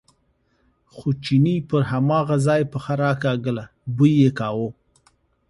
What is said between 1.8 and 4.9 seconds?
هماغه ځای پښه راکاږله، بوی یې کاوه.